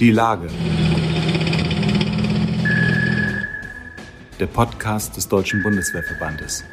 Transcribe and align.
Die 0.00 0.10
Lage. 0.10 0.48
Der 4.40 4.46
Podcast 4.46 5.16
des 5.16 5.28
Deutschen 5.28 5.62
Bundeswehrverbandes. 5.62 6.64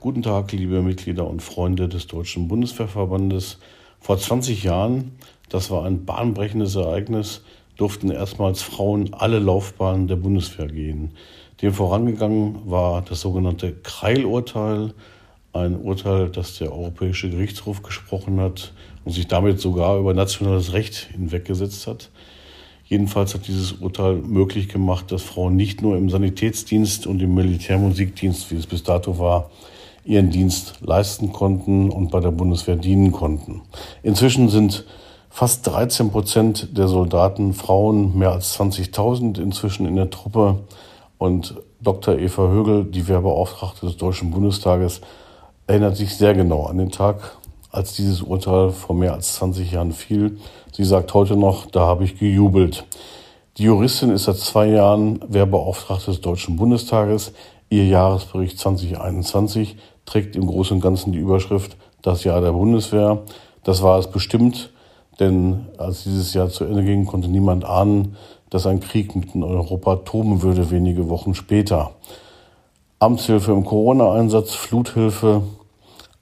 Guten 0.00 0.22
Tag, 0.22 0.52
liebe 0.52 0.80
Mitglieder 0.80 1.26
und 1.26 1.42
Freunde 1.42 1.86
des 1.86 2.06
Deutschen 2.06 2.48
Bundeswehrverbandes. 2.48 3.58
Vor 4.00 4.16
20 4.16 4.62
Jahren, 4.62 5.18
das 5.50 5.70
war 5.70 5.84
ein 5.84 6.06
bahnbrechendes 6.06 6.74
Ereignis, 6.76 7.42
durften 7.76 8.10
erstmals 8.10 8.62
Frauen 8.62 9.12
alle 9.12 9.38
Laufbahnen 9.38 10.08
der 10.08 10.16
Bundeswehr 10.16 10.68
gehen. 10.68 11.10
Dem 11.60 11.74
vorangegangen 11.74 12.70
war 12.70 13.02
das 13.02 13.20
sogenannte 13.20 13.74
Kreil-Urteil, 13.74 14.94
ein 15.52 15.76
Urteil, 15.76 16.30
das 16.30 16.56
der 16.56 16.72
Europäische 16.72 17.28
Gerichtshof 17.28 17.82
gesprochen 17.82 18.40
hat 18.40 18.72
und 19.04 19.12
sich 19.12 19.28
damit 19.28 19.60
sogar 19.60 19.98
über 19.98 20.14
nationales 20.14 20.72
Recht 20.72 21.08
hinweggesetzt 21.12 21.86
hat. 21.86 22.10
Jedenfalls 22.84 23.34
hat 23.34 23.48
dieses 23.48 23.72
Urteil 23.72 24.16
möglich 24.16 24.68
gemacht, 24.68 25.12
dass 25.12 25.22
Frauen 25.22 25.56
nicht 25.56 25.80
nur 25.80 25.96
im 25.96 26.10
Sanitätsdienst 26.10 27.06
und 27.06 27.22
im 27.22 27.34
Militärmusikdienst, 27.34 28.50
wie 28.50 28.56
es 28.56 28.66
bis 28.66 28.82
dato 28.82 29.18
war, 29.18 29.50
ihren 30.04 30.30
Dienst 30.30 30.74
leisten 30.80 31.32
konnten 31.32 31.90
und 31.90 32.10
bei 32.10 32.20
der 32.20 32.32
Bundeswehr 32.32 32.76
dienen 32.76 33.12
konnten. 33.12 33.62
Inzwischen 34.02 34.48
sind 34.48 34.84
fast 35.30 35.66
13 35.66 36.10
Prozent 36.10 36.76
der 36.76 36.88
Soldaten 36.88 37.54
Frauen, 37.54 38.18
mehr 38.18 38.32
als 38.32 38.58
20.000 38.60 39.40
inzwischen 39.40 39.86
in 39.86 39.96
der 39.96 40.10
Truppe. 40.10 40.58
Und 41.16 41.54
Dr. 41.80 42.18
Eva 42.18 42.48
Högel, 42.48 42.84
die 42.84 43.08
Wehrbeauftragte 43.08 43.86
des 43.86 43.96
Deutschen 43.96 44.32
Bundestages, 44.32 45.00
erinnert 45.66 45.96
sich 45.96 46.16
sehr 46.16 46.34
genau 46.34 46.66
an 46.66 46.78
den 46.78 46.90
Tag, 46.90 47.38
als 47.72 47.94
dieses 47.94 48.22
Urteil 48.22 48.70
vor 48.70 48.94
mehr 48.94 49.14
als 49.14 49.34
20 49.34 49.72
Jahren 49.72 49.92
fiel. 49.92 50.38
Sie 50.72 50.84
sagt 50.84 51.12
heute 51.14 51.36
noch, 51.36 51.66
da 51.66 51.80
habe 51.80 52.04
ich 52.04 52.18
gejubelt. 52.18 52.84
Die 53.56 53.64
Juristin 53.64 54.10
ist 54.10 54.24
seit 54.24 54.36
zwei 54.36 54.66
Jahren 54.68 55.20
Wehrbeauftragte 55.26 56.06
des 56.06 56.20
Deutschen 56.20 56.56
Bundestages. 56.56 57.32
Ihr 57.70 57.86
Jahresbericht 57.86 58.58
2021 58.58 59.76
trägt 60.04 60.36
im 60.36 60.46
Großen 60.46 60.76
und 60.76 60.82
Ganzen 60.82 61.12
die 61.12 61.18
Überschrift 61.18 61.76
Das 62.02 62.24
Jahr 62.24 62.40
der 62.40 62.52
Bundeswehr. 62.52 63.22
Das 63.64 63.82
war 63.82 63.98
es 63.98 64.08
bestimmt, 64.08 64.70
denn 65.20 65.66
als 65.78 66.04
dieses 66.04 66.34
Jahr 66.34 66.48
zu 66.50 66.64
Ende 66.64 66.84
ging, 66.84 67.06
konnte 67.06 67.28
niemand 67.28 67.64
ahnen, 67.64 68.16
dass 68.50 68.66
ein 68.66 68.80
Krieg 68.80 69.16
mitten 69.16 69.42
in 69.42 69.44
Europa 69.44 69.96
toben 69.96 70.42
würde 70.42 70.70
wenige 70.70 71.08
Wochen 71.08 71.34
später. 71.34 71.92
Amtshilfe 72.98 73.52
im 73.52 73.64
Corona-Einsatz, 73.64 74.52
Fluthilfe, 74.52 75.42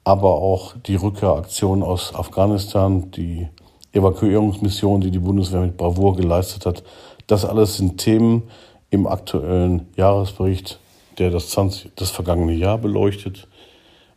aber 0.03 0.33
auch 0.33 0.73
die 0.85 0.95
Rückkehraktion 0.95 1.83
aus 1.83 2.15
Afghanistan, 2.15 3.11
die 3.11 3.47
Evakuierungsmission, 3.93 5.01
die 5.01 5.11
die 5.11 5.19
Bundeswehr 5.19 5.61
mit 5.61 5.77
Bravour 5.77 6.15
geleistet 6.15 6.65
hat. 6.65 6.83
Das 7.27 7.45
alles 7.45 7.77
sind 7.77 7.97
Themen 7.97 8.43
im 8.89 9.05
aktuellen 9.05 9.87
Jahresbericht, 9.95 10.79
der 11.17 11.29
das, 11.29 11.49
20, 11.49 11.91
das 11.95 12.09
vergangene 12.09 12.53
Jahr 12.53 12.77
beleuchtet. 12.77 13.47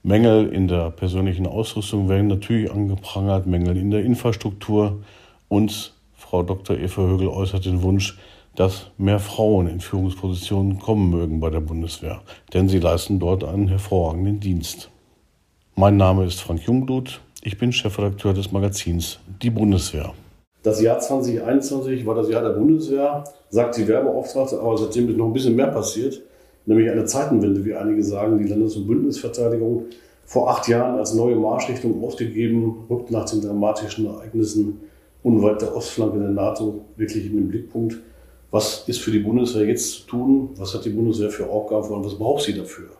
Mängel 0.02 0.48
in 0.48 0.68
der 0.68 0.90
persönlichen 0.90 1.46
Ausrüstung 1.46 2.08
werden 2.08 2.28
natürlich 2.28 2.70
angeprangert, 2.70 3.46
Mängel 3.46 3.76
in 3.76 3.90
der 3.90 4.04
Infrastruktur. 4.04 5.02
Und 5.48 5.92
Frau 6.14 6.42
Dr. 6.42 6.76
Eva 6.76 7.02
Högel 7.02 7.28
äußert 7.28 7.64
den 7.64 7.82
Wunsch, 7.82 8.18
dass 8.54 8.90
mehr 8.98 9.18
Frauen 9.18 9.66
in 9.66 9.80
Führungspositionen 9.80 10.78
kommen 10.78 11.10
mögen 11.10 11.40
bei 11.40 11.50
der 11.50 11.60
Bundeswehr, 11.60 12.22
denn 12.52 12.68
sie 12.68 12.78
leisten 12.78 13.18
dort 13.18 13.42
einen 13.44 13.68
hervorragenden 13.68 14.40
Dienst. 14.40 14.90
Mein 15.76 15.96
Name 15.96 16.24
ist 16.24 16.40
Frank 16.40 16.62
Jungblut, 16.62 17.20
ich 17.42 17.58
bin 17.58 17.72
Chefredakteur 17.72 18.32
des 18.32 18.52
Magazins 18.52 19.18
Die 19.42 19.50
Bundeswehr. 19.50 20.14
Das 20.62 20.80
Jahr 20.80 20.98
2021 20.98 22.06
war 22.06 22.14
das 22.14 22.28
Jahr 22.28 22.42
der 22.42 22.50
Bundeswehr, 22.50 23.24
sagt 23.50 23.76
die 23.76 23.86
Werbeauftragte, 23.86 24.60
aber 24.60 24.78
seitdem 24.78 25.10
ist 25.10 25.16
noch 25.16 25.26
ein 25.26 25.32
bisschen 25.32 25.56
mehr 25.56 25.68
passiert 25.68 26.22
nämlich 26.66 26.90
eine 26.90 27.04
Zeitenwende, 27.04 27.64
wie 27.64 27.74
einige 27.74 28.02
sagen. 28.02 28.38
Die 28.38 28.48
Landes- 28.48 28.76
und 28.76 28.86
Bündnisverteidigung 28.86 29.86
vor 30.24 30.50
acht 30.50 30.68
Jahren 30.68 30.98
als 30.98 31.14
neue 31.14 31.36
Marschrichtung 31.36 32.02
ausgegeben, 32.02 32.86
rückt 32.88 33.10
nach 33.10 33.28
den 33.28 33.42
dramatischen 33.42 34.06
Ereignissen 34.06 34.80
unweit 35.22 35.60
der 35.60 35.74
Ostflanke 35.74 36.18
der 36.18 36.30
NATO 36.30 36.84
wirklich 36.96 37.26
in 37.26 37.36
den 37.36 37.48
Blickpunkt. 37.48 37.98
Was 38.50 38.84
ist 38.86 39.00
für 39.00 39.10
die 39.10 39.18
Bundeswehr 39.18 39.66
jetzt 39.66 39.92
zu 39.92 40.06
tun? 40.06 40.50
Was 40.56 40.74
hat 40.74 40.84
die 40.84 40.90
Bundeswehr 40.90 41.30
für 41.30 41.48
Aufgaben 41.48 41.88
und 41.88 42.04
was 42.04 42.14
braucht 42.14 42.44
sie 42.44 42.54
dafür? 42.54 42.90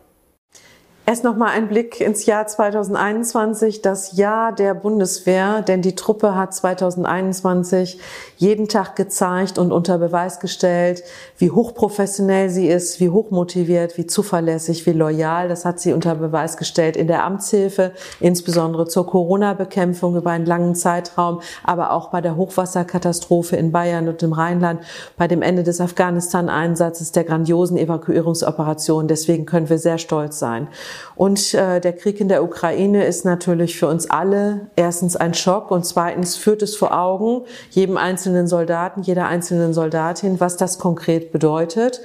Erst 1.07 1.23
noch 1.23 1.35
mal 1.35 1.51
ein 1.51 1.67
Blick 1.67 2.01
ins 2.01 2.25
Jahr 2.25 2.47
2021, 2.47 3.83
das 3.83 4.17
Jahr 4.17 4.51
der 4.51 4.73
Bundeswehr, 4.73 5.61
denn 5.61 5.83
die 5.83 5.93
Truppe 5.93 6.33
hat 6.33 6.55
2021 6.55 7.99
jeden 8.37 8.67
Tag 8.67 8.95
gezeigt 8.95 9.59
und 9.59 9.71
unter 9.71 9.99
Beweis 9.99 10.39
gestellt, 10.39 11.03
wie 11.37 11.51
hochprofessionell 11.51 12.49
sie 12.49 12.67
ist, 12.67 12.99
wie 12.99 13.11
hochmotiviert, 13.11 13.99
wie 13.99 14.07
zuverlässig, 14.07 14.87
wie 14.87 14.93
loyal. 14.93 15.47
Das 15.47 15.63
hat 15.63 15.79
sie 15.79 15.93
unter 15.93 16.15
Beweis 16.15 16.57
gestellt 16.57 16.97
in 16.97 17.05
der 17.05 17.23
Amtshilfe, 17.23 17.91
insbesondere 18.19 18.87
zur 18.87 19.05
Corona-Bekämpfung 19.05 20.15
über 20.15 20.31
einen 20.31 20.47
langen 20.47 20.73
Zeitraum, 20.73 21.41
aber 21.63 21.91
auch 21.91 22.09
bei 22.09 22.21
der 22.21 22.35
Hochwasserkatastrophe 22.35 23.55
in 23.57 23.71
Bayern 23.71 24.07
und 24.07 24.23
im 24.23 24.33
Rheinland, 24.33 24.81
bei 25.17 25.27
dem 25.27 25.43
Ende 25.43 25.61
des 25.61 25.79
Afghanistan-Einsatzes, 25.79 27.11
der 27.11 27.25
grandiosen 27.25 27.77
Evakuierungsoperation. 27.77 29.07
Deswegen 29.07 29.45
können 29.45 29.69
wir 29.69 29.77
sehr 29.77 29.99
stolz 29.99 30.39
sein. 30.39 30.67
Und 31.15 31.53
äh, 31.53 31.79
der 31.79 31.93
Krieg 31.93 32.19
in 32.19 32.27
der 32.27 32.43
Ukraine 32.43 33.05
ist 33.05 33.25
natürlich 33.25 33.77
für 33.77 33.87
uns 33.87 34.09
alle 34.09 34.67
erstens 34.75 35.15
ein 35.15 35.33
Schock 35.33 35.71
und 35.71 35.85
zweitens 35.85 36.35
führt 36.35 36.61
es 36.61 36.75
vor 36.75 36.97
Augen 36.97 37.41
jedem 37.69 37.97
einzelnen 37.97 38.47
Soldaten, 38.47 39.01
jeder 39.01 39.27
einzelnen 39.27 39.73
Soldatin, 39.73 40.39
was 40.39 40.57
das 40.57 40.79
konkret 40.79 41.31
bedeutet. 41.31 42.01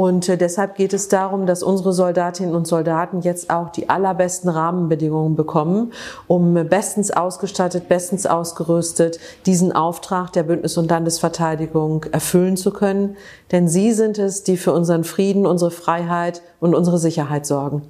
Und 0.00 0.30
äh, 0.30 0.38
deshalb 0.38 0.76
geht 0.76 0.94
es 0.94 1.08
darum, 1.08 1.44
dass 1.44 1.62
unsere 1.62 1.92
Soldatinnen 1.92 2.54
und 2.54 2.66
Soldaten 2.66 3.20
jetzt 3.20 3.50
auch 3.50 3.68
die 3.70 3.90
allerbesten 3.90 4.48
Rahmenbedingungen 4.48 5.36
bekommen, 5.36 5.92
um 6.26 6.54
bestens 6.54 7.10
ausgestattet, 7.10 7.88
bestens 7.88 8.26
ausgerüstet 8.26 9.20
diesen 9.44 9.72
Auftrag 9.72 10.32
der 10.32 10.44
Bündnis- 10.44 10.78
und 10.78 10.90
Landesverteidigung 10.90 12.04
erfüllen 12.12 12.56
zu 12.56 12.72
können. 12.72 13.18
Denn 13.52 13.68
sie 13.68 13.92
sind 13.92 14.18
es, 14.18 14.42
die 14.42 14.56
für 14.56 14.72
unseren 14.72 15.04
Frieden, 15.04 15.46
unsere 15.46 15.70
Freiheit 15.70 16.40
und 16.60 16.74
unsere 16.74 16.98
Sicherheit 16.98 17.44
sorgen. 17.44 17.82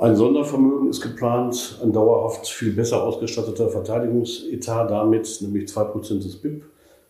Ein 0.00 0.16
Sondervermögen 0.16 0.88
ist 0.88 1.02
geplant, 1.02 1.78
ein 1.82 1.92
dauerhaft 1.92 2.48
viel 2.48 2.72
besser 2.72 3.02
ausgestatteter 3.02 3.68
Verteidigungsetat 3.68 4.90
damit, 4.90 5.42
nämlich 5.42 5.68
2% 5.68 6.22
des 6.22 6.36
BIP. 6.36 6.62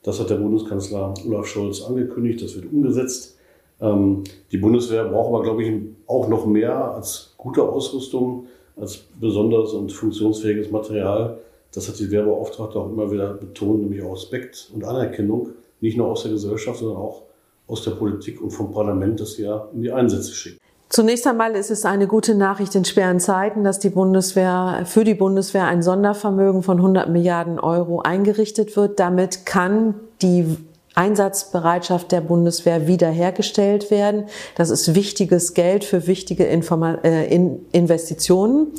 Das 0.02 0.18
hat 0.18 0.28
der 0.28 0.34
Bundeskanzler 0.34 1.14
Olaf 1.24 1.46
Scholz 1.46 1.82
angekündigt, 1.82 2.42
das 2.42 2.56
wird 2.56 2.72
umgesetzt. 2.72 3.36
Ähm, 3.80 4.24
die 4.50 4.56
Bundeswehr 4.56 5.04
braucht 5.04 5.28
aber, 5.28 5.44
glaube 5.44 5.62
ich, 5.62 5.80
auch 6.08 6.26
noch 6.26 6.46
mehr 6.46 6.96
als 6.96 7.32
gute 7.36 7.62
Ausrüstung, 7.62 8.46
als 8.76 8.96
besonderes 9.20 9.72
und 9.72 9.92
funktionsfähiges 9.92 10.72
Material. 10.72 11.38
Das 11.72 11.86
hat 11.86 11.96
die 12.00 12.10
Wehrbeauftragte 12.10 12.76
auch 12.76 12.90
immer 12.90 13.12
wieder 13.12 13.34
betont, 13.34 13.82
nämlich 13.82 14.02
auch 14.02 14.14
Respekt 14.14 14.68
und 14.74 14.82
Anerkennung, 14.82 15.50
nicht 15.80 15.96
nur 15.96 16.08
aus 16.08 16.24
der 16.24 16.32
Gesellschaft, 16.32 16.80
sondern 16.80 16.96
auch 16.96 17.22
aus 17.68 17.84
der 17.84 17.92
Politik 17.92 18.42
und 18.42 18.50
vom 18.50 18.72
Parlament, 18.72 19.20
das 19.20 19.38
ja 19.38 19.68
in 19.72 19.82
die 19.82 19.92
Einsätze 19.92 20.34
schickt. 20.34 20.60
Zunächst 20.90 21.24
einmal 21.28 21.54
ist 21.54 21.70
es 21.70 21.84
eine 21.84 22.08
gute 22.08 22.34
Nachricht 22.34 22.74
in 22.74 22.84
schweren 22.84 23.20
Zeiten, 23.20 23.62
dass 23.62 23.78
die 23.78 23.90
Bundeswehr, 23.90 24.82
für 24.86 25.04
die 25.04 25.14
Bundeswehr 25.14 25.66
ein 25.66 25.84
Sondervermögen 25.84 26.64
von 26.64 26.78
100 26.78 27.08
Milliarden 27.08 27.60
Euro 27.60 28.00
eingerichtet 28.00 28.76
wird. 28.76 28.98
Damit 28.98 29.46
kann 29.46 29.94
die 30.20 30.56
Einsatzbereitschaft 30.96 32.10
der 32.10 32.20
Bundeswehr 32.22 32.88
wiederhergestellt 32.88 33.92
werden. 33.92 34.24
Das 34.56 34.70
ist 34.70 34.96
wichtiges 34.96 35.54
Geld 35.54 35.84
für 35.84 36.08
wichtige 36.08 36.44
Informa 36.46 36.94
äh, 37.04 37.32
Investitionen. 37.70 38.72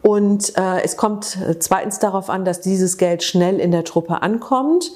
Und 0.00 0.56
äh, 0.56 0.80
es 0.82 0.96
kommt 0.96 1.36
zweitens 1.58 1.98
darauf 1.98 2.30
an, 2.30 2.46
dass 2.46 2.62
dieses 2.62 2.96
Geld 2.96 3.22
schnell 3.22 3.60
in 3.60 3.72
der 3.72 3.84
Truppe 3.84 4.22
ankommt. 4.22 4.90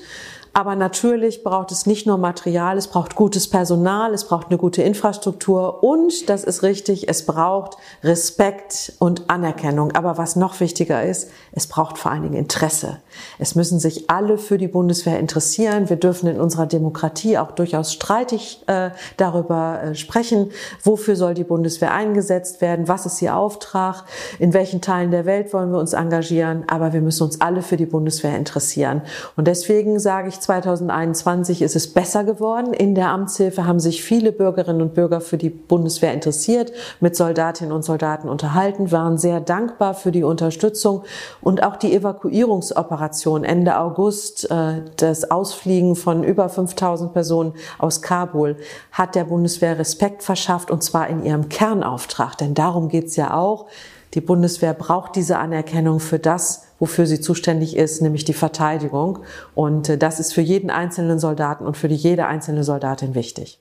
Aber 0.56 0.74
natürlich 0.74 1.44
braucht 1.44 1.70
es 1.70 1.84
nicht 1.84 2.06
nur 2.06 2.16
Material, 2.16 2.78
es 2.78 2.86
braucht 2.86 3.14
gutes 3.14 3.46
Personal, 3.46 4.14
es 4.14 4.24
braucht 4.24 4.46
eine 4.46 4.56
gute 4.56 4.80
Infrastruktur 4.80 5.84
und, 5.84 6.30
das 6.30 6.44
ist 6.44 6.62
richtig, 6.62 7.10
es 7.10 7.26
braucht 7.26 7.76
Respekt 8.02 8.94
und 8.98 9.28
Anerkennung. 9.28 9.92
Aber 9.92 10.16
was 10.16 10.34
noch 10.34 10.58
wichtiger 10.60 11.04
ist, 11.04 11.28
es 11.52 11.66
braucht 11.66 11.98
vor 11.98 12.10
allen 12.10 12.22
Dingen 12.22 12.36
Interesse. 12.36 13.00
Es 13.38 13.54
müssen 13.54 13.78
sich 13.78 14.08
alle 14.08 14.38
für 14.38 14.56
die 14.56 14.66
Bundeswehr 14.66 15.18
interessieren. 15.18 15.90
Wir 15.90 15.96
dürfen 15.96 16.26
in 16.26 16.40
unserer 16.40 16.64
Demokratie 16.64 17.36
auch 17.36 17.52
durchaus 17.52 17.92
streitig 17.92 18.62
äh, 18.66 18.92
darüber 19.18 19.82
äh, 19.82 19.94
sprechen, 19.94 20.52
wofür 20.82 21.16
soll 21.16 21.34
die 21.34 21.44
Bundeswehr 21.44 21.92
eingesetzt 21.92 22.62
werden, 22.62 22.88
was 22.88 23.04
ist 23.04 23.20
ihr 23.20 23.36
Auftrag, 23.36 24.04
in 24.38 24.54
welchen 24.54 24.80
Teilen 24.80 25.10
der 25.10 25.26
Welt 25.26 25.52
wollen 25.52 25.70
wir 25.70 25.80
uns 25.80 25.92
engagieren. 25.92 26.64
Aber 26.66 26.94
wir 26.94 27.02
müssen 27.02 27.24
uns 27.24 27.42
alle 27.42 27.60
für 27.60 27.76
die 27.76 27.84
Bundeswehr 27.84 28.34
interessieren. 28.34 29.02
Und 29.36 29.48
deswegen 29.48 29.98
sage 29.98 30.28
ich 30.28 30.45
2021 30.46 31.60
ist 31.60 31.74
es 31.74 31.92
besser 31.92 32.22
geworden. 32.22 32.72
In 32.72 32.94
der 32.94 33.08
Amtshilfe 33.08 33.66
haben 33.66 33.80
sich 33.80 34.02
viele 34.02 34.30
Bürgerinnen 34.30 34.80
und 34.80 34.94
Bürger 34.94 35.20
für 35.20 35.38
die 35.38 35.50
Bundeswehr 35.50 36.14
interessiert, 36.14 36.72
mit 37.00 37.16
Soldatinnen 37.16 37.72
und 37.72 37.84
Soldaten 37.84 38.28
unterhalten, 38.28 38.92
waren 38.92 39.18
sehr 39.18 39.40
dankbar 39.40 39.94
für 39.94 40.12
die 40.12 40.22
Unterstützung 40.22 41.02
und 41.40 41.64
auch 41.64 41.76
die 41.76 41.94
Evakuierungsoperation 41.94 43.42
Ende 43.42 43.78
August, 43.78 44.48
äh, 44.50 44.82
das 44.96 45.30
Ausfliegen 45.30 45.96
von 45.96 46.22
über 46.22 46.48
5000 46.48 47.12
Personen 47.12 47.54
aus 47.78 48.00
Kabul, 48.00 48.56
hat 48.92 49.16
der 49.16 49.24
Bundeswehr 49.24 49.78
Respekt 49.78 50.22
verschafft 50.22 50.70
und 50.70 50.82
zwar 50.84 51.08
in 51.08 51.24
ihrem 51.24 51.48
Kernauftrag. 51.48 52.38
Denn 52.38 52.54
darum 52.54 52.88
geht's 52.88 53.16
ja 53.16 53.34
auch. 53.34 53.66
Die 54.14 54.20
Bundeswehr 54.20 54.74
braucht 54.74 55.16
diese 55.16 55.38
Anerkennung 55.38 55.98
für 55.98 56.20
das, 56.20 56.65
wofür 56.78 57.06
sie 57.06 57.20
zuständig 57.20 57.76
ist, 57.76 58.02
nämlich 58.02 58.24
die 58.24 58.32
Verteidigung. 58.32 59.20
Und 59.54 59.88
äh, 59.88 59.98
das 59.98 60.20
ist 60.20 60.32
für 60.32 60.40
jeden 60.40 60.70
einzelnen 60.70 61.18
Soldaten 61.18 61.64
und 61.64 61.76
für 61.76 61.88
jede 61.88 62.26
einzelne 62.26 62.64
Soldatin 62.64 63.14
wichtig. 63.14 63.60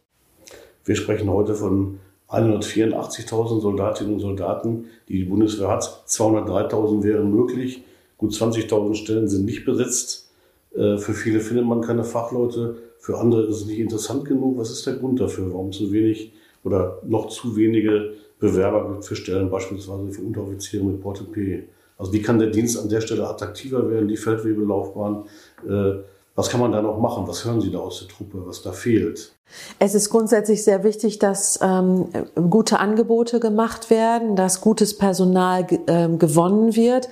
Wir 0.84 0.96
sprechen 0.96 1.30
heute 1.30 1.56
von 1.56 2.00
184.000 2.30 3.62
Soldatinnen 3.62 4.14
und 4.14 4.20
Soldaten, 4.20 4.86
die 5.08 5.20
die 5.20 5.26
Bundeswehr 5.26 5.70
hat. 5.70 6.04
203.000 6.08 7.04
wären 7.04 7.32
möglich. 7.32 7.84
Gut 8.18 8.34
20.000 8.34 8.96
Stellen 8.96 9.28
sind 9.28 9.46
nicht 9.46 9.66
besetzt. 9.66 10.30
Äh, 10.76 10.98
für 10.98 11.14
viele 11.14 11.40
findet 11.40 11.66
man 11.66 11.82
keine 11.82 12.04
Fachleute. 12.04 12.78
Für 13.00 13.18
andere 13.18 13.44
ist 13.44 13.58
es 13.58 13.66
nicht 13.66 13.80
interessant 13.80 14.26
genug. 14.26 14.58
Was 14.58 14.72
ist 14.72 14.86
der 14.86 14.96
Grund 14.96 15.20
dafür? 15.20 15.52
Warum 15.52 15.72
zu 15.72 15.92
wenig 15.92 16.34
oder 16.64 17.00
noch 17.06 17.28
zu 17.30 17.56
wenige 17.56 18.14
Bewerber 18.40 19.02
für 19.02 19.16
Stellen, 19.16 19.50
beispielsweise 19.50 20.12
für 20.12 20.22
Unteroffiziere 20.22 20.84
mit 20.84 21.02
Portepee? 21.02 21.66
Also 21.98 22.14
wie 22.14 22.22
kann 22.22 22.40
der 22.40 22.50
Dienst 22.50 22.78
an 22.78 22.90
der 22.90 23.02
Stelle 23.02 23.28
attraktiver 23.28 23.90
werden, 23.90 24.08
die 24.08 24.18
Feldwebelaufbahn? 24.18 25.26
Äh, 25.68 26.04
was 26.36 26.50
kann 26.50 26.60
man 26.60 26.72
da 26.72 26.82
noch 26.82 27.00
machen? 27.00 27.28
Was 27.28 27.46
hören 27.46 27.62
Sie 27.62 27.72
da 27.72 27.80
aus 27.80 28.00
der 28.00 28.10
Truppe, 28.10 28.46
was 28.46 28.62
da 28.62 28.74
fehlt? 28.74 29.34
Es 29.78 29.94
ist 29.94 30.10
grundsätzlich 30.10 30.64
sehr 30.64 30.84
wichtig, 30.84 31.20
dass 31.20 31.60
ähm, 31.62 32.08
gute 32.50 32.80
Angebote 32.80 33.40
gemacht 33.40 33.90
werden, 33.90 34.36
dass 34.36 34.62
gutes 34.62 34.98
Personal 34.98 35.66
äh, 35.88 36.08
gewonnen 36.10 36.76
wird. 36.76 37.10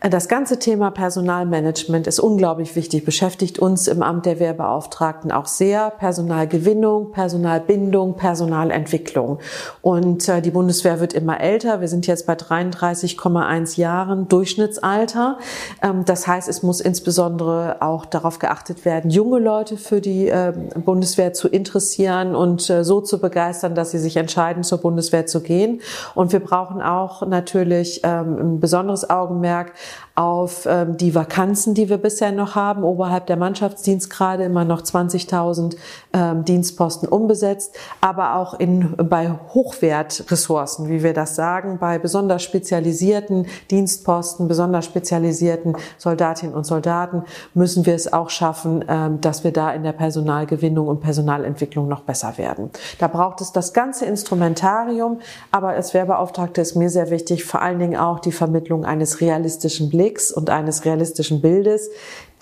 Das 0.00 0.28
ganze 0.28 0.58
Thema 0.58 0.90
Personalmanagement 0.90 2.08
ist 2.08 2.18
unglaublich 2.18 2.74
wichtig, 2.74 3.04
beschäftigt 3.04 3.60
uns 3.60 3.86
im 3.86 4.02
Amt 4.02 4.26
der 4.26 4.40
Wehrbeauftragten 4.40 5.30
auch 5.30 5.46
sehr. 5.46 5.90
Personalgewinnung, 5.90 7.12
Personalbindung, 7.12 8.16
Personalentwicklung. 8.16 9.38
Und 9.80 10.28
äh, 10.28 10.42
die 10.42 10.50
Bundeswehr 10.50 11.00
wird 11.00 11.12
immer 11.12 11.40
älter. 11.40 11.80
Wir 11.80 11.88
sind 11.88 12.06
jetzt 12.06 12.26
bei 12.26 12.34
33,1 12.34 13.78
Jahren 13.78 14.28
Durchschnittsalter. 14.28 15.38
Ähm, 15.82 16.04
das 16.04 16.26
heißt, 16.26 16.48
es 16.48 16.62
muss 16.62 16.80
insbesondere 16.80 17.80
auch 17.80 18.04
darauf 18.04 18.38
geachtet 18.38 18.84
werden, 18.84 19.10
junge 19.10 19.38
Leute 19.38 19.76
für 19.76 20.00
die 20.00 20.28
äh, 20.28 20.52
Bundeswehr 20.84 21.32
zu 21.32 21.48
interessieren 21.48 21.71
und 22.34 22.68
äh, 22.70 22.84
so 22.84 23.00
zu 23.00 23.18
begeistern, 23.18 23.74
dass 23.74 23.90
sie 23.90 23.98
sich 23.98 24.16
entscheiden, 24.16 24.62
zur 24.62 24.78
Bundeswehr 24.78 25.26
zu 25.26 25.40
gehen. 25.40 25.80
Und 26.14 26.32
wir 26.32 26.40
brauchen 26.40 26.82
auch 26.82 27.26
natürlich 27.26 28.00
ähm, 28.04 28.36
ein 28.38 28.60
besonderes 28.60 29.08
Augenmerk 29.08 29.72
auf 30.14 30.66
ähm, 30.66 30.98
die 30.98 31.14
Vakanzen, 31.14 31.74
die 31.74 31.88
wir 31.88 31.96
bisher 31.96 32.32
noch 32.32 32.54
haben. 32.54 32.84
Oberhalb 32.84 33.26
der 33.26 33.36
Mannschaftsdienstgrade 33.36 34.44
immer 34.44 34.64
noch 34.64 34.82
20.000 34.82 35.76
ähm, 36.12 36.44
Dienstposten 36.44 37.08
unbesetzt, 37.08 37.74
aber 38.00 38.36
auch 38.36 38.58
in, 38.58 38.94
bei 38.96 39.30
Hochwertressourcen, 39.54 40.88
wie 40.88 41.02
wir 41.02 41.14
das 41.14 41.34
sagen, 41.34 41.78
bei 41.78 41.98
besonders 41.98 42.42
spezialisierten 42.42 43.46
Dienstposten, 43.70 44.48
besonders 44.48 44.84
spezialisierten 44.84 45.76
Soldatinnen 45.96 46.54
und 46.54 46.64
Soldaten 46.64 47.24
müssen 47.54 47.86
wir 47.86 47.94
es 47.94 48.12
auch 48.12 48.28
schaffen, 48.28 48.84
dass 49.20 49.44
wir 49.44 49.52
da 49.52 49.72
in 49.72 49.82
der 49.82 49.92
Personalgewinnung 49.92 50.88
und 50.88 51.00
Personalentwicklung 51.00 51.61
noch 51.88 52.02
besser 52.02 52.38
werden. 52.38 52.70
Da 52.98 53.08
braucht 53.08 53.40
es 53.40 53.52
das 53.52 53.72
ganze 53.72 54.06
Instrumentarium, 54.06 55.20
aber 55.50 55.68
als 55.68 55.94
Werbeauftragte 55.94 56.60
ist 56.60 56.74
mir 56.74 56.90
sehr 56.90 57.10
wichtig, 57.10 57.44
vor 57.44 57.62
allen 57.62 57.78
Dingen 57.78 57.96
auch 57.96 58.20
die 58.20 58.32
Vermittlung 58.32 58.84
eines 58.84 59.20
realistischen 59.20 59.90
Blicks 59.90 60.32
und 60.32 60.50
eines 60.50 60.84
realistischen 60.84 61.40
Bildes. 61.40 61.90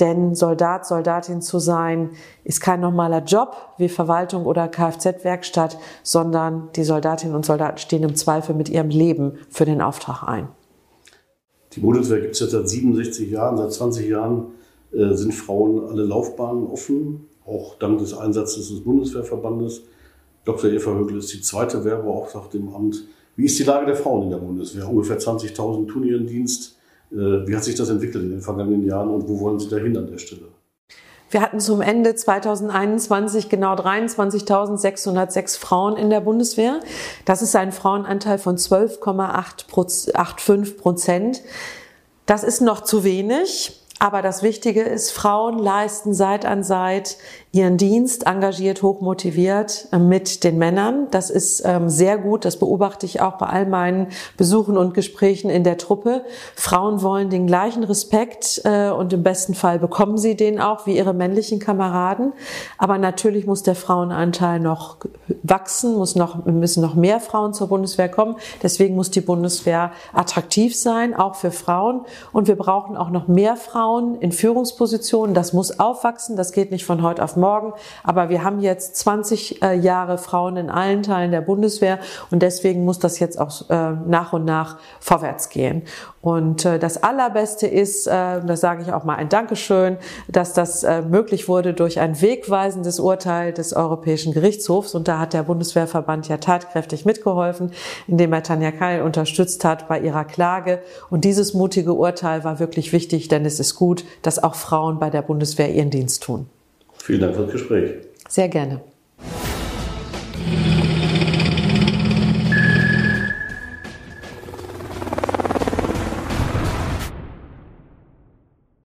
Denn 0.01 0.35
Soldat, 0.35 0.87
Soldatin 0.87 1.43
zu 1.43 1.59
sein, 1.59 2.11
ist 2.45 2.61
kein 2.61 2.81
normaler 2.81 3.23
Job 3.23 3.57
wie 3.77 3.89
Verwaltung 3.89 4.47
oder 4.47 4.67
Kfz-Werkstatt, 4.69 5.79
sondern 6.03 6.71
die 6.75 6.85
Soldatinnen 6.85 7.37
und 7.37 7.45
Soldaten 7.45 7.79
stehen 7.79 8.03
im 8.03 8.15
Zweifel 8.15 8.55
mit 8.55 8.69
ihrem 8.69 8.89
Leben 8.89 9.39
für 9.51 9.67
den 9.67 9.83
Auftrag 9.83 10.23
ein. 10.27 10.49
Die 11.73 11.81
Bundeswehr 11.81 12.21
gibt 12.21 12.35
es 12.35 12.41
jetzt 12.41 12.51
seit 12.51 12.69
67 12.69 13.31
Jahren, 13.31 13.57
seit 13.57 13.73
20 13.73 14.09
Jahren 14.09 14.47
äh, 14.93 15.15
sind 15.15 15.33
Frauen 15.33 15.89
alle 15.89 16.05
Laufbahnen 16.05 16.67
offen, 16.67 17.29
auch 17.51 17.75
dank 17.79 17.99
des 17.99 18.17
Einsatzes 18.17 18.71
des 18.71 18.85
Bundeswehrverbandes. 18.85 19.83
Dr. 20.45 20.71
Eva 20.71 20.93
Högel 20.93 21.19
ist 21.19 21.35
die 21.35 21.43
zweite 21.43 21.85
Werbeauftragte 21.85 22.57
im 22.57 22.75
Amt. 22.75 23.05
Wie 23.37 23.45
ist 23.45 23.59
die 23.59 23.65
Lage 23.65 23.85
der 23.87 23.97
Frauen 23.97 24.23
in 24.25 24.31
der 24.31 24.39
Bundeswehr? 24.39 24.89
Ungefähr 24.89 25.19
20.000 25.19 25.89
tun 25.89 26.05
ihren 26.05 26.27
Dienst. 26.27 26.77
Wie 27.11 27.57
hat 27.57 27.65
sich 27.65 27.75
das 27.75 27.91
entwickelt 27.91 28.25
in 28.25 28.31
den 28.31 28.41
vergangenen 28.41 28.87
Jahren 28.87 29.09
und 29.09 29.29
wo 29.29 29.41
wollen 29.41 29.59
Sie 29.59 29.69
dahin 29.69 29.97
an 29.97 30.07
der 30.07 30.19
Stelle? 30.19 30.43
Wir 31.29 31.43
hatten 31.43 31.61
zum 31.61 31.81
Ende 31.81 32.15
2021 32.15 33.49
genau 33.49 33.75
23.606 33.75 35.59
Frauen 35.59 35.97
in 35.97 36.11
der 36.11 36.21
Bundeswehr. 36.21 36.81
Das 37.25 37.43
ist 37.43 37.55
ein 37.55 37.73
Frauenanteil 37.73 38.39
von 38.39 38.57
12,85 38.57 40.77
Prozent. 40.77 41.43
Das 42.27 42.45
ist 42.45 42.63
noch 42.63 42.83
zu 42.83 43.05
wenig. 43.05 43.80
Aber 44.03 44.23
das 44.23 44.43
Wichtige 44.43 44.81
ist, 44.81 45.11
Frauen 45.11 45.59
leisten 45.59 46.15
Seit 46.15 46.47
an 46.47 46.63
Seit 46.63 47.19
ihren 47.53 47.77
Dienst 47.77 48.27
engagiert, 48.27 48.83
hochmotiviert 48.83 49.89
äh, 49.93 49.99
mit 49.99 50.43
den 50.43 50.57
Männern. 50.57 51.09
Das 51.11 51.29
ist 51.29 51.63
ähm, 51.67 51.91
sehr 51.91 52.17
gut. 52.17 52.47
Das 52.47 52.59
beobachte 52.59 53.05
ich 53.05 53.21
auch 53.21 53.37
bei 53.37 53.47
all 53.47 53.67
meinen 53.67 54.07
Besuchen 54.39 54.79
und 54.79 54.95
Gesprächen 54.95 55.51
in 55.51 55.65
der 55.65 55.77
Truppe. 55.77 56.25
Frauen 56.55 57.03
wollen 57.03 57.29
den 57.29 57.47
gleichen 57.47 57.85
Respekt 57.85 58.63
äh, 58.65 58.89
und 58.89 59.13
im 59.13 59.23
besten 59.23 59.53
Fall 59.53 59.79
bekommen 59.79 60.17
sie 60.17 60.35
den 60.35 60.63
auch 60.63 60.87
wie 60.87 60.97
ihre 60.97 61.13
männlichen 61.13 61.59
Kameraden. 61.59 62.33
Aber 62.79 62.97
natürlich 62.97 63.47
muss 63.47 63.63
der 63.65 63.75
Frauenanteil 63.75 64.61
noch 64.61 64.97
wachsen, 65.43 65.95
muss 65.97 66.15
noch, 66.15 66.47
müssen 66.47 66.81
noch 66.81 66.95
mehr 66.95 67.21
Frauen 67.21 67.53
zur 67.53 67.69
Bundeswehr 67.69 68.09
kommen. 68.09 68.37
Deswegen 68.63 68.97
muss 68.97 69.11
die 69.11 69.21
Bundeswehr 69.21 69.93
attraktiv 70.15 70.75
sein, 70.75 71.15
auch 71.15 71.35
für 71.35 71.51
Frauen. 71.51 72.07
Und 72.33 72.49
wir 72.49 72.57
brauchen 72.57 72.97
auch 72.97 73.11
noch 73.11 73.29
mehr 73.29 73.57
Frauen 73.57 73.90
Frauen 73.91 74.21
in 74.21 74.31
Führungspositionen. 74.31 75.35
Das 75.35 75.53
muss 75.53 75.81
aufwachsen. 75.81 76.37
Das 76.37 76.53
geht 76.53 76.71
nicht 76.71 76.85
von 76.85 77.03
heute 77.03 77.25
auf 77.25 77.35
morgen. 77.35 77.73
Aber 78.05 78.29
wir 78.29 78.45
haben 78.45 78.61
jetzt 78.61 78.95
20 78.97 79.63
äh, 79.63 79.75
Jahre 79.75 80.17
Frauen 80.17 80.57
in 80.57 80.71
allen 80.71 81.03
Teilen 81.03 81.33
der 81.33 81.41
Bundeswehr. 81.41 81.99
Und 82.31 82.41
deswegen 82.41 82.85
muss 82.85 83.01
das 83.01 83.19
jetzt 83.19 83.41
auch 83.41 83.69
äh, 83.69 83.93
nach 84.07 84.33
und 84.33 84.45
nach 84.45 84.79
vorwärts 85.01 85.49
gehen. 85.49 85.83
Und 86.23 86.65
äh, 86.65 86.79
das 86.79 87.03
Allerbeste 87.03 87.67
ist, 87.67 88.07
das 88.07 88.61
sage 88.61 88.83
ich 88.83 88.93
auch 88.93 89.05
mal 89.05 89.17
ein 89.17 89.29
Dankeschön, 89.29 89.97
dass 90.29 90.53
das 90.53 90.85
möglich 91.09 91.49
wurde 91.49 91.73
durch 91.73 91.99
ein 91.99 92.21
wegweisendes 92.21 93.01
Urteil 93.01 93.53
des 93.53 93.73
Europäischen 93.73 94.33
Gerichtshofs. 94.33 94.95
Und 94.95 95.09
da 95.09 95.19
hat 95.19 95.33
der 95.33 95.43
Bundeswehrverband 95.45 96.29
ja 96.29 96.37
tatkräftig 96.37 97.05
mitgeholfen, 97.05 97.73
indem 98.07 98.33
er 98.33 98.43
Tanja 98.43 98.71
Keil 98.71 99.03
unterstützt 99.03 99.65
hat 99.65 99.89
bei 99.89 100.01
ihrer 100.01 100.25
Klage. 100.25 100.83
Und 101.09 101.25
dieses 101.25 101.55
mutige 101.55 101.95
Urteil 101.95 102.45
war 102.45 102.59
wirklich 102.59 102.93
wichtig, 102.93 103.29
denn 103.29 103.45
es 103.47 103.61
ist 103.61 103.80
gut, 103.81 104.05
dass 104.23 104.41
auch 104.41 104.55
Frauen 104.55 105.01
bei 105.01 105.09
der 105.09 105.23
Bundeswehr 105.23 105.75
ihren 105.75 105.91
Dienst 105.91 106.23
tun. 106.23 106.47
Vielen 106.99 107.23
Dank 107.23 107.35
für 107.35 107.45
das 107.45 107.53
Gespräch. 107.53 107.95
Sehr 108.29 108.49
gerne. 108.49 108.81